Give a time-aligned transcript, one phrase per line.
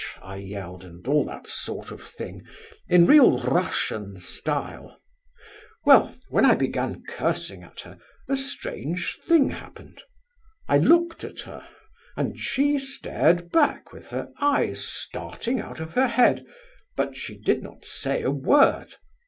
[0.23, 2.43] I yelled and all that sort of thing,
[2.89, 4.99] in real Russian style.
[5.85, 10.01] Well, when I began cursing at her, a strange thing happened.
[10.67, 11.67] I looked at her,
[12.17, 16.47] and she stared back with her eyes starting out of her head,
[16.97, 18.95] but she did not say a word.